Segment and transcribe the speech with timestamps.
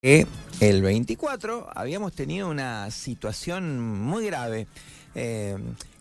[0.00, 4.68] el 24 habíamos tenido una situación muy grave.
[5.16, 5.58] Eh,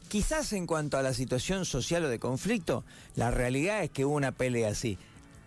[0.07, 2.83] quizás en cuanto a la situación social o de conflicto,
[3.15, 4.99] la realidad es que hubo una pelea así.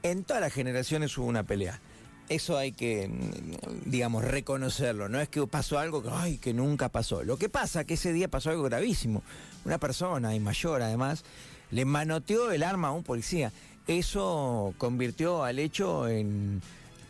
[0.03, 1.81] En todas las generaciones hubo una pelea.
[2.29, 5.09] Eso hay que, mm, digamos, reconocerlo.
[5.09, 7.23] No es que pasó algo que, que nunca pasó.
[7.23, 9.23] Lo que pasa es que ese día pasó algo gravísimo.
[9.65, 11.23] Una persona, y mayor además,
[11.71, 13.53] le manoteó el arma a un policía.
[13.87, 16.61] Eso convirtió al hecho en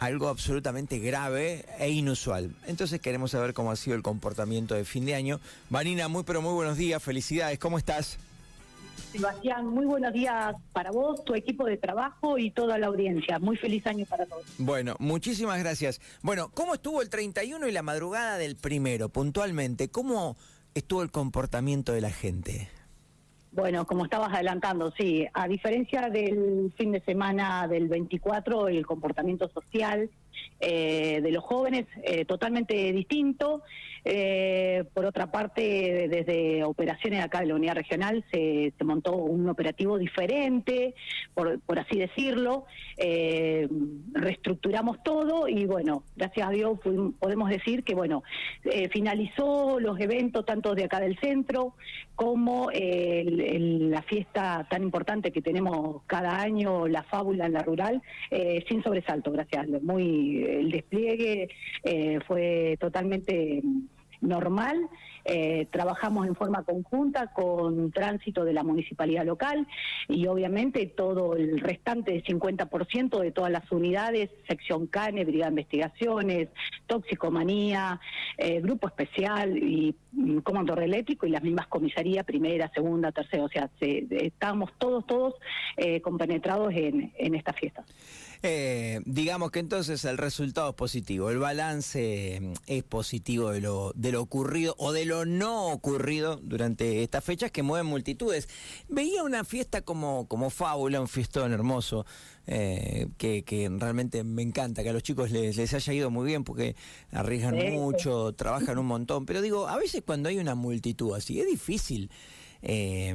[0.01, 2.51] algo absolutamente grave e inusual.
[2.67, 5.41] Entonces queremos saber cómo ha sido el comportamiento de fin de año.
[5.69, 8.19] Vanina, muy pero muy buenos días, felicidades, ¿cómo estás?
[9.13, 13.39] Sebastián, muy buenos días para vos, tu equipo de trabajo y toda la audiencia.
[13.39, 14.45] Muy feliz año para todos.
[14.57, 16.01] Bueno, muchísimas gracias.
[16.23, 19.91] Bueno, ¿cómo estuvo el 31 y la madrugada del primero, puntualmente?
[19.91, 20.39] ¿Cómo
[20.75, 22.71] estuvo el comportamiento de la gente?
[23.53, 29.49] Bueno, como estabas adelantando, sí, a diferencia del fin de semana del 24, el comportamiento
[29.49, 30.09] social
[30.63, 33.63] eh, de los jóvenes eh, totalmente distinto.
[34.05, 39.99] Eh, por otra parte, desde operaciones acá de la unidad regional se, montó un operativo
[39.99, 40.95] diferente,
[41.35, 42.65] por, así decirlo.
[44.13, 46.79] reestructuramos todo y bueno, gracias a Dios
[47.19, 48.23] podemos decir que bueno,
[48.91, 51.75] finalizó los eventos tanto de acá del centro
[52.15, 58.03] como la fiesta tan importante que tenemos cada año, la fábula en la rural,
[58.67, 59.67] sin sobresalto, gracias a
[60.21, 61.49] El despliegue
[61.85, 63.63] eh, fue totalmente
[64.21, 64.89] normal.
[65.25, 69.67] Eh, trabajamos en forma conjunta con tránsito de la municipalidad local
[70.09, 75.61] y obviamente todo el restante del 50% de todas las unidades, sección CANE, Brigada de
[75.61, 76.49] Investigaciones,
[76.87, 78.01] Toxicomanía,
[78.39, 83.49] eh, Grupo Especial y mm, Comando Eléctrico y las mismas comisarías, primera, segunda, tercera, o
[83.49, 85.35] sea, estábamos todos, todos
[85.77, 87.85] eh, compenetrados en, en esta fiesta.
[88.43, 93.93] Eh, digamos que entonces el resultado es positivo, el balance mm, es positivo de lo,
[93.95, 98.49] de lo ocurrido o de lo no ocurrido durante estas fechas que mueven multitudes.
[98.89, 102.07] Veía una fiesta como, como fábula, un fiestón hermoso,
[102.47, 106.25] eh, que, que, realmente me encanta, que a los chicos les, les haya ido muy
[106.27, 106.75] bien porque
[107.13, 111.47] arriesgan mucho, trabajan un montón, pero digo, a veces cuando hay una multitud así, es
[111.47, 112.11] difícil
[112.63, 113.15] eh,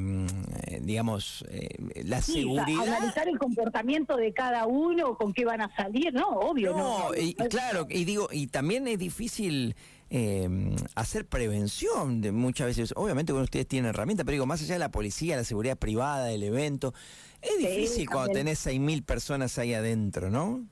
[0.82, 1.70] digamos, eh,
[2.04, 2.82] la seguridad.
[2.82, 6.28] analizar el comportamiento de cada uno, con qué van a salir, ¿no?
[6.30, 7.10] Obvio, ¿no?
[7.16, 9.76] y, claro, y digo, y también es difícil.
[10.12, 10.48] Eh,
[10.94, 14.80] hacer prevención de muchas veces, obviamente bueno, ustedes tienen herramientas, pero digo, más allá de
[14.80, 16.94] la policía, la seguridad privada, del evento,
[17.42, 20.64] es difícil cuando tenés 6.000 personas ahí adentro, ¿no?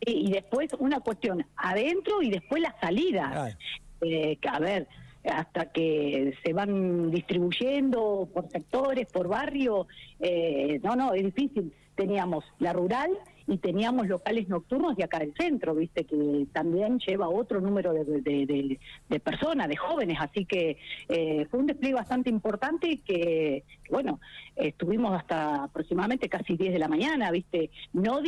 [0.00, 3.56] Y después una cuestión, adentro y después la salida.
[4.02, 4.88] Eh, a ver,
[5.24, 9.86] hasta que se van distribuyendo por sectores, por barrio.
[10.18, 11.72] Eh, no, no, es difícil.
[11.94, 13.10] Teníamos la rural
[13.50, 18.78] y teníamos locales nocturnos de acá del centro, viste, que también lleva otro número de,
[19.24, 20.78] personas, de jóvenes, así que
[21.08, 24.20] eh, fue un despliegue bastante importante que, bueno,
[24.54, 28.20] estuvimos hasta aproximadamente casi 10 de la mañana, viste, no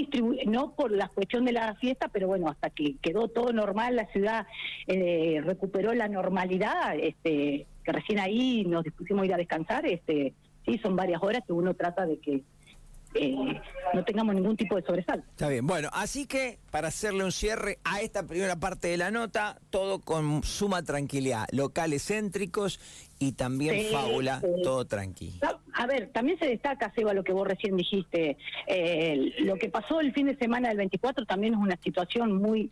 [0.47, 4.06] no por la cuestión de la fiesta, pero bueno, hasta que quedó todo normal, la
[4.06, 4.49] ciudad
[4.88, 10.34] eh, recuperó la normalidad, este, que recién ahí nos dispusimos a ir a descansar, este,
[10.66, 12.43] sí, son varias horas que uno trata de que
[13.15, 13.61] eh,
[13.95, 15.27] no tengamos ningún tipo de sobresalto.
[15.31, 19.11] Está bien, bueno, así que para hacerle un cierre a esta primera parte de la
[19.11, 22.81] nota, todo con suma tranquilidad, locales céntricos
[23.19, 25.34] y también fábula, todo tranquilo.
[25.75, 28.37] A ver, también se destaca, Seba, lo que vos recién dijiste,
[28.67, 32.71] eh, lo que pasó el fin de semana del 24 también es una situación muy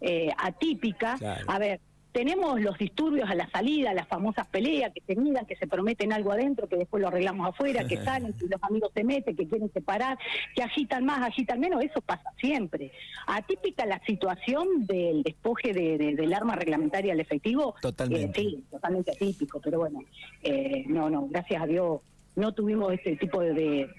[0.00, 1.18] eh, atípica.
[1.46, 1.80] A ver,
[2.16, 6.14] tenemos los disturbios a la salida, las famosas peleas que se miran, que se prometen
[6.14, 9.46] algo adentro, que después lo arreglamos afuera, que salen, que los amigos se meten, que
[9.46, 10.16] quieren separar,
[10.54, 12.90] que agitan más, agitan menos, eso pasa siempre.
[13.26, 17.74] Atípica la situación del despoje del arma reglamentaria al efectivo.
[17.82, 18.40] Totalmente.
[18.40, 20.00] Eh, sí, totalmente atípico, pero bueno,
[20.42, 22.00] eh, no, no, gracias a Dios
[22.34, 23.90] no tuvimos este tipo de, de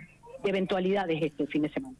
[0.44, 1.96] eventualidades este fin de semana.